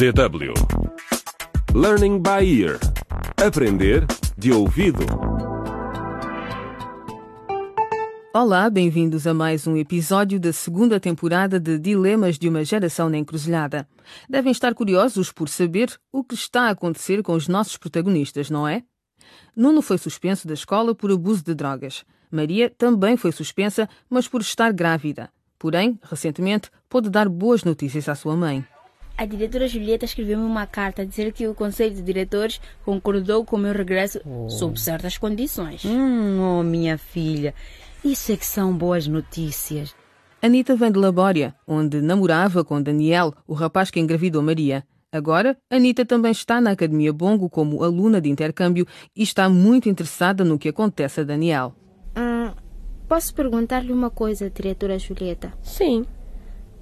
[0.00, 0.54] DW
[1.74, 2.78] Learning by Ear
[3.36, 4.06] Aprender
[4.38, 5.04] de ouvido.
[8.32, 13.18] Olá, bem-vindos a mais um episódio da segunda temporada de Dilemas de uma Geração na
[13.18, 13.86] Encruzilhada.
[14.26, 18.66] Devem estar curiosos por saber o que está a acontecer com os nossos protagonistas, não
[18.66, 18.82] é?
[19.54, 22.06] Nuno foi suspenso da escola por abuso de drogas.
[22.30, 25.30] Maria também foi suspensa, mas por estar grávida.
[25.58, 28.64] Porém, recentemente, pôde dar boas notícias à sua mãe.
[29.20, 33.56] A diretora Julieta escreveu-me uma carta a dizer que o Conselho de Diretores concordou com
[33.56, 34.18] o meu regresso
[34.48, 35.84] sob certas condições.
[35.84, 37.54] Hum, oh, minha filha,
[38.02, 39.94] isso é que são boas notícias.
[40.40, 44.86] Anita vem de Labória, onde namorava com Daniel, o rapaz que engravidou Maria.
[45.12, 50.44] Agora, Anita também está na Academia Bongo como aluna de intercâmbio e está muito interessada
[50.44, 51.74] no que acontece a Daniel.
[52.16, 52.54] Ah,
[53.06, 55.52] posso perguntar-lhe uma coisa, diretora Julieta?
[55.60, 56.06] Sim,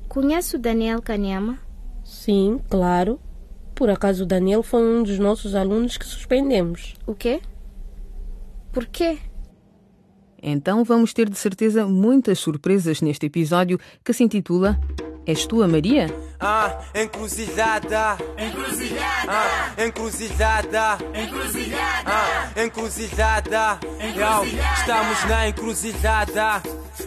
[0.08, 1.58] Conhece o Daniel Kanema?
[2.08, 3.20] Sim, claro.
[3.74, 6.94] Por acaso o Daniel foi um dos nossos alunos que suspendemos.
[7.06, 7.40] O quê?
[8.72, 9.18] Por quê?
[10.42, 14.78] Então vamos ter de certeza muitas surpresas neste episódio que se intitula
[15.28, 16.06] És tu a Maria?
[16.40, 18.16] Ah, encruzilhada.
[18.38, 19.28] Encruzilhada.
[19.28, 20.98] Ah, encruzilhada.
[21.14, 22.02] Encruzilhada.
[22.06, 23.78] Ah, encruzilhada.
[24.16, 24.44] Yo,
[24.80, 26.62] estamos na encruzilhada.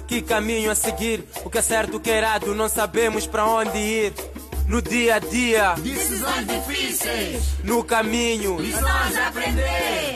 [0.06, 1.26] Que caminho a seguir?
[1.44, 2.54] O que é certo, o que é errado?
[2.54, 4.14] Não sabemos para onde ir.
[4.72, 8.58] No dia a dia, Decisões difíceis, no caminho.
[8.58, 10.16] lições a aprender.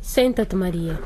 [0.00, 0.98] Senta-te, Maria.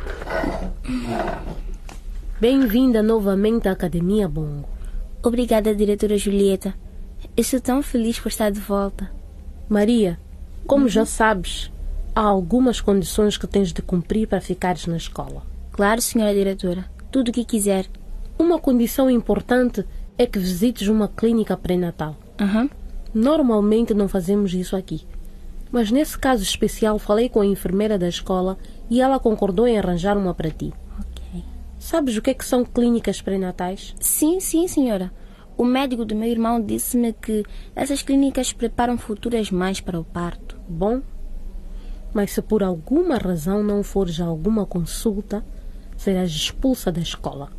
[2.40, 4.68] Bem-vinda novamente à Academia Bongo.
[5.24, 6.85] Obrigada, diretora Julieta.
[7.36, 9.10] Estou tão feliz por estar de volta.
[9.68, 10.18] Maria,
[10.66, 11.70] como já sabes,
[12.14, 15.42] há algumas condições que tens de cumprir para ficares na escola.
[15.70, 16.86] Claro, senhora diretora.
[17.12, 17.86] Tudo o que quiser.
[18.38, 19.84] Uma condição importante
[20.16, 22.16] é que visites uma clínica pré-natal.
[22.40, 22.70] Aham.
[23.12, 25.06] Normalmente não fazemos isso aqui.
[25.70, 28.56] Mas nesse caso especial falei com a enfermeira da escola
[28.88, 30.72] e ela concordou em arranjar uma para ti.
[30.98, 31.44] Ok.
[31.78, 33.94] Sabes o que é que são clínicas pré-natais?
[34.00, 35.12] Sim, sim, senhora.
[35.56, 37.42] O médico do meu irmão disse-me que
[37.74, 40.58] essas clínicas preparam futuras mães para o parto.
[40.68, 41.00] Bom,
[42.12, 45.44] mas se por alguma razão não fores a alguma consulta,
[45.96, 47.50] serás expulsa da escola.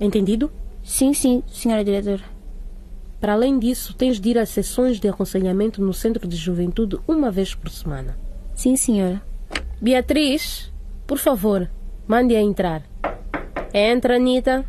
[0.00, 0.50] Entendido?
[0.82, 2.22] Sim, sim, senhora diretora.
[3.20, 7.30] Para além disso, tens de ir a sessões de aconselhamento no centro de juventude uma
[7.30, 8.18] vez por semana.
[8.54, 9.22] Sim, senhora.
[9.80, 10.72] Beatriz,
[11.06, 11.70] por favor,
[12.06, 12.82] mande-a entrar.
[13.72, 14.64] Entra, Anitta.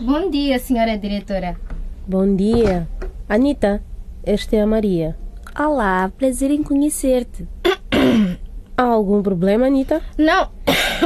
[0.00, 1.56] Bom dia, senhora diretora.
[2.04, 2.88] Bom dia.
[3.28, 3.80] Anitta,
[4.24, 5.16] esta é a Maria.
[5.56, 7.46] Olá, prazer em conhecer-te.
[8.76, 10.02] Há algum problema, Anitta?
[10.18, 10.48] Não,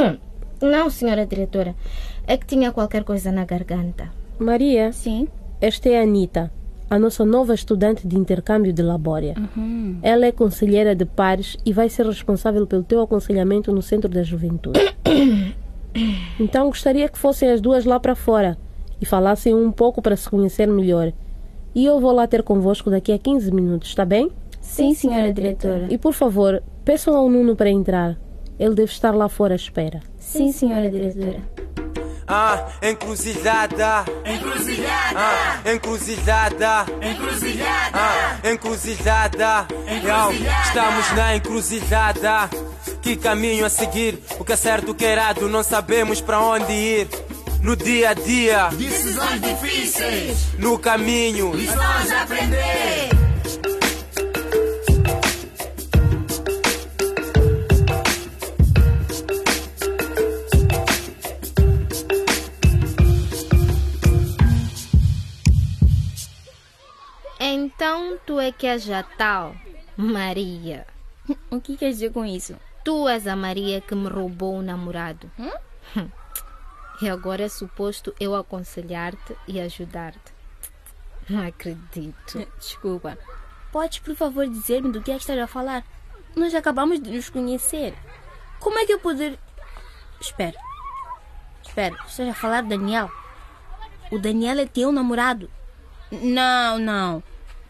[0.59, 1.75] não, senhora diretora.
[2.25, 4.11] É que tinha qualquer coisa na garganta.
[4.39, 5.27] Maria, Sim?
[5.61, 6.51] esta é a Anitta,
[6.89, 9.35] a nossa nova estudante de intercâmbio de Labória.
[10.01, 14.23] Ela é conselheira de pares e vai ser responsável pelo teu aconselhamento no centro da
[14.23, 14.79] juventude.
[16.39, 18.55] Então gostaria que fossem as duas lá para fora
[19.01, 21.11] e falassem um pouco para se conhecer melhor.
[21.75, 24.31] E eu vou lá ter convosco daqui a 15 minutos, está bem?
[24.61, 25.87] Sim, senhora diretora.
[25.89, 28.17] E por favor, peçam ao Nuno para entrar.
[28.59, 29.99] Ele deve estar lá fora à espera.
[30.17, 31.39] Sim, senhora diretora.
[32.27, 34.03] Ah, encruzilhada.
[34.25, 36.85] Encruzilhada, Ah, encruzilhada.
[37.01, 39.67] encruzilhada, Ah, encruzilhada.
[40.03, 40.33] Yo,
[40.65, 42.49] estamos na encruzilhada.
[43.01, 44.19] Que caminho a seguir?
[44.39, 45.47] O que é certo, o que é errado?
[45.47, 47.07] Não sabemos para onde ir.
[47.67, 51.53] No dia a dia, decisões difíceis, no caminho.
[51.53, 53.09] lições a aprender.
[67.37, 69.53] Então tu é que és a tal
[69.97, 70.87] Maria.
[71.51, 72.55] O que quer dizer com isso?
[72.85, 75.29] Tu és a Maria que me roubou o namorado.
[77.01, 80.33] E agora é suposto eu aconselhar-te e ajudar-te.
[81.29, 82.47] Não acredito.
[82.57, 83.17] Desculpa.
[83.71, 85.85] Podes, por favor, dizer-me do que é que estás a falar?
[86.35, 87.93] Nós acabamos de nos conhecer.
[88.59, 89.37] Como é que eu poder.
[90.19, 90.57] Espera.
[91.63, 93.11] Espera, estás a falar de Daniel?
[94.11, 95.49] O Daniel é teu namorado?
[96.11, 97.23] Não, não.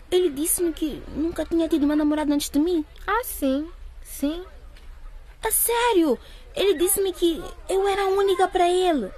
[0.10, 2.86] Ele disse-me que nunca tinha tido uma namorada antes de mim.
[3.06, 3.68] Ah, sim.
[4.02, 4.46] Sim.
[5.46, 6.18] A sério?
[6.58, 9.12] Ele disse-me que eu era a única para ele.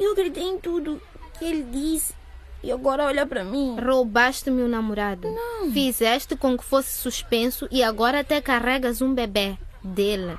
[0.00, 1.00] Eu acreditei em tudo
[1.38, 2.14] que ele disse.
[2.62, 3.76] E agora olha para mim.
[3.78, 5.30] Roubaste meu namorado.
[5.30, 5.70] Não.
[5.70, 10.38] Fizeste com que fosse suspenso e agora até carregas um bebê dele.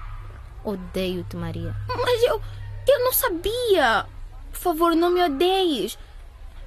[0.64, 1.76] Odeio-te, Maria.
[1.88, 2.42] Mas eu.
[2.88, 4.08] Eu não sabia.
[4.52, 5.96] Por favor, não me odeies.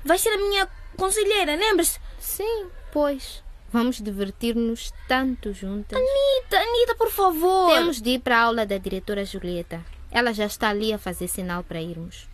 [0.05, 1.99] Vai ser a minha conselheira, lembra-se?
[2.21, 3.43] Sim, pois.
[3.73, 5.99] Vamos divertir-nos tanto juntas.
[5.99, 7.75] Anitta, Anitta, por favor.
[7.75, 9.85] Temos de ir para a aula da diretora Julieta.
[10.11, 12.29] Ela já está ali a fazer sinal para irmos.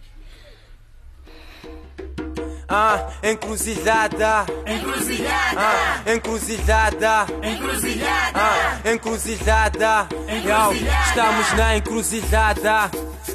[2.68, 4.46] Ah, encruzilhada.
[4.66, 5.60] Encruzilhada.
[5.60, 7.26] Ah, encruzilhada.
[7.42, 8.40] Encruzilhada.
[8.40, 10.08] Ah, encruzilhada.
[10.44, 10.72] Yo,
[11.06, 12.90] estamos na encruzilhada.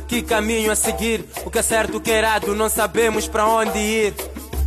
[0.07, 1.23] Que caminho a seguir?
[1.45, 4.13] O que é certo, o que é errado, não sabemos para onde ir.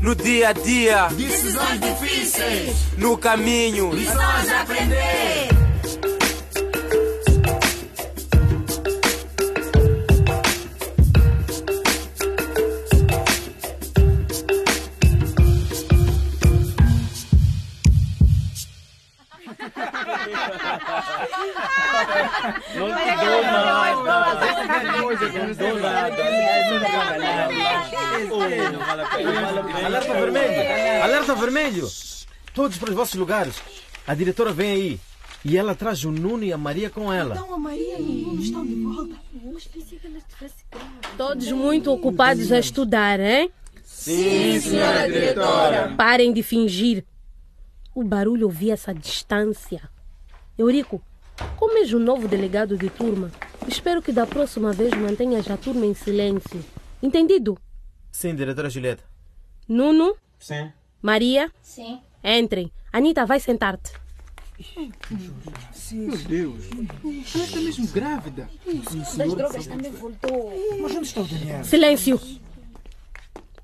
[0.02, 2.76] No dia a dia, Decisões difíceis.
[2.98, 3.92] no caminho.
[3.94, 5.51] Lições a aprender.
[29.84, 31.02] Alerta vermelho!
[31.02, 31.88] Alerta vermelho!
[32.54, 33.56] Todos para os vossos lugares.
[34.06, 35.00] A diretora vem aí.
[35.44, 37.34] E ela traz o Nuno e a Maria com ela.
[37.34, 39.16] Então a Maria e o Nuno estão de volta.
[41.16, 43.50] Todos muito ocupados a estudar, hein?
[43.82, 45.94] Sim, senhora diretora.
[45.96, 47.04] Parem de fingir.
[47.94, 49.90] O barulho ouvia-se à distância.
[50.56, 51.02] Eurico,
[51.56, 53.30] como és o novo delegado de turma,
[53.66, 56.64] espero que da próxima vez mantenhas a turma em silêncio.
[57.02, 57.58] Entendido?
[58.10, 59.11] Sim, diretora Julieta.
[59.72, 60.70] Nuno, Sim.
[61.00, 61.98] Maria, Sim.
[62.22, 62.70] entrem.
[62.92, 63.90] Anitta, vai sentar-te.
[65.92, 66.64] Meu Deus,
[67.34, 68.50] ela está mesmo grávida.
[69.16, 70.52] Das drogas também voltou.
[70.78, 71.64] Mas onde está o Daniel?
[71.64, 72.20] Silêncio!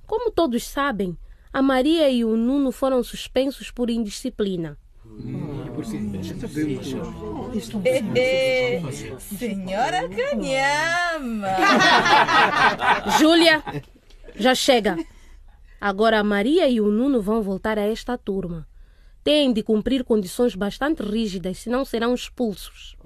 [0.06, 1.14] Como todos sabem,
[1.52, 4.78] a Maria e o Nuno foram suspensos por indisciplina.
[6.40, 6.88] Sabemos.
[9.38, 11.48] Senhora Canhama!
[13.20, 13.62] Júlia,
[14.36, 14.96] já chega.
[15.80, 18.66] Agora a Maria e o Nuno vão voltar a esta turma.
[19.22, 22.96] Têm de cumprir condições bastante rígidas, senão serão expulsos.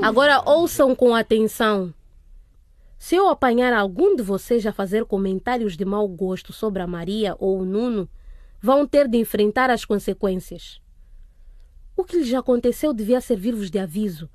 [0.00, 1.92] Agora ouçam com atenção.
[2.98, 7.34] Se eu apanhar algum de vocês a fazer comentários de mau gosto sobre a Maria
[7.38, 8.08] ou o Nuno,
[8.60, 10.80] vão ter de enfrentar as consequências.
[11.96, 14.28] O que lhes aconteceu devia servir-vos de aviso,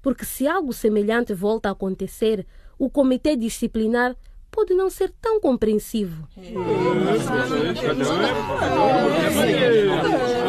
[0.00, 2.46] porque se algo semelhante volta a acontecer,
[2.78, 4.16] o comitê disciplinar
[4.50, 6.28] pode não ser tão compreensivo.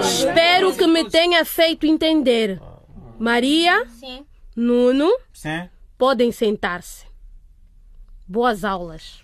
[0.01, 2.61] Espero que me tenha feito entender.
[3.19, 4.25] Maria, Sim.
[4.55, 5.69] Nuno, Sim.
[5.97, 7.05] podem sentar-se.
[8.27, 9.21] Boas aulas.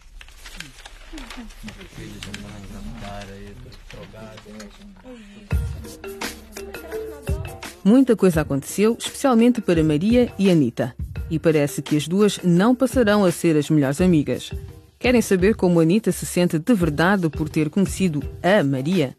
[7.84, 10.96] Muita coisa aconteceu, especialmente para Maria e Anitta.
[11.30, 14.52] E parece que as duas não passarão a ser as melhores amigas.
[15.00, 19.16] Querem saber como Anitta se sente de verdade por ter conhecido a Maria?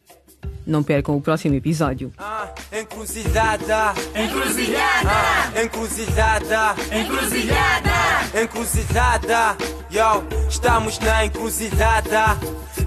[0.67, 2.13] Não percam o próximo episódio.
[2.19, 3.95] Ah, encruzilhada.
[4.15, 5.09] Encruzilhada.
[5.09, 6.75] Ah, encruzilhada.
[6.93, 8.43] Encruzilhada.
[8.43, 9.57] Encruzilhada.
[9.91, 12.37] Yo, estamos na encruzilhada.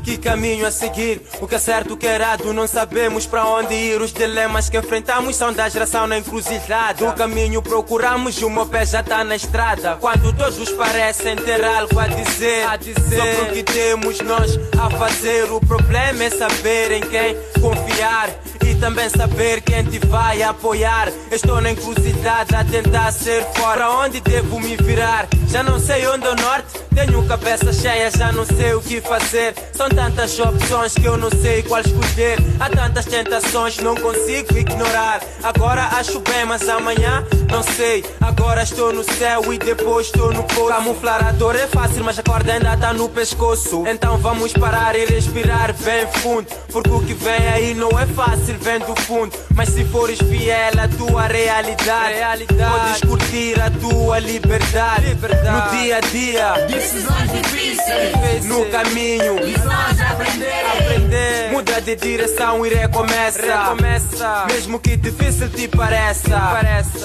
[0.10, 1.22] Que caminho a seguir?
[1.40, 2.52] O que é certo, o que é errado?
[2.52, 4.02] Não sabemos para onde ir.
[4.02, 7.08] Os dilemas que enfrentamos são da geração na encruzilhada.
[7.08, 9.98] O caminho procuramos e o meu pé já tá na estrada.
[10.02, 14.90] Quando todos parecem ter algo a dizer, a dizer sobre o que temos nós a
[14.90, 15.44] fazer.
[15.52, 18.32] O problema é saber em quem confiar
[18.70, 21.12] e também saber quem te vai apoiar.
[21.32, 23.90] Estou na encruzilhada a tentar ser fora.
[23.90, 25.28] Onde devo me virar?
[25.48, 26.80] Já não sei onde é o norte.
[26.94, 29.56] Tenho cabeça cheia, já não sei o que fazer.
[29.74, 32.38] São tantas opções que eu não sei qual escolher.
[32.60, 35.22] Há tantas tentações, não consigo ignorar.
[35.42, 38.04] Agora acho bem, mas amanhã não sei.
[38.20, 40.68] Agora estou no céu e depois estou no poço.
[40.68, 43.86] Camuflar a dor é fácil, mas a corda ainda tá no pescoço.
[43.88, 46.48] Então vamos parar e respirar bem fundo.
[46.72, 49.36] Porque o que vem aí não é fácil, vem do fundo.
[49.56, 55.16] Mas se fores fiel à tua realidade, podes curtir a tua liberdade.
[55.16, 58.46] No dia a dia, Decisões difíceis.
[58.46, 59.40] no caminho.
[59.40, 60.66] Lições a aprender.
[60.78, 61.52] aprender.
[61.52, 63.42] Muda de direção e recomeça.
[63.42, 64.46] recomeça.
[64.52, 66.30] Mesmo que difícil te pareça.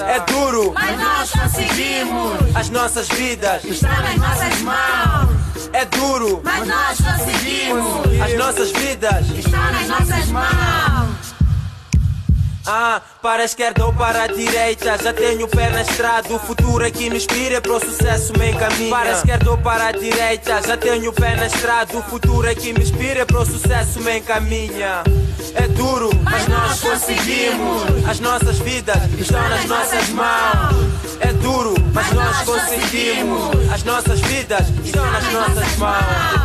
[0.07, 0.73] É duro.
[0.73, 2.55] Mas nós conseguimos.
[2.55, 5.69] As nonossas vidas Está nas nossas mãos.
[5.73, 6.41] é duro.
[6.43, 8.21] Mas nós conseguimos.
[8.23, 10.94] As nossas vidas Está nas nossas mãos.
[12.67, 16.33] Ah, para a esquerda ou para a direita, já tenho o pé na estrada.
[16.33, 18.89] O futuro é que me inspira, para o sucesso me encaminha.
[18.89, 21.95] Para a esquerda ou para a direita, já tenho o pé na estrada.
[21.95, 25.03] O futuro é que me inspira, para o sucesso me encaminha.
[25.53, 28.07] É duro, mas nós conseguimos.
[28.09, 30.95] As nossas vidas estão nas nossas mãos.
[31.19, 33.71] É duro, mas nós conseguimos.
[33.71, 36.44] As nossas vidas estão nas nossas mãos.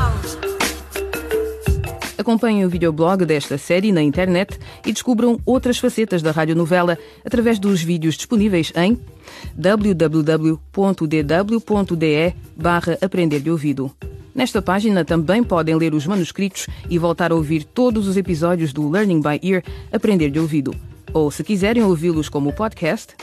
[2.20, 7.82] Acompanhem o videoblog desta série na internet e descubram outras facetas da radionovela através dos
[7.82, 9.00] vídeos disponíveis em
[9.54, 10.60] www.dw.de
[12.54, 13.90] barra Aprender de Ouvido.
[14.34, 18.86] Nesta página também podem ler os manuscritos e voltar a ouvir todos os episódios do
[18.90, 20.74] Learning by Ear Aprender de Ouvido.
[21.14, 23.16] Ou, se quiserem ouvi-los como podcast,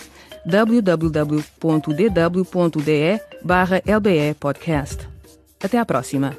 [0.44, 1.62] www.dw.de
[3.44, 5.08] barra LBE Podcast.
[5.64, 6.36] Até à próxima!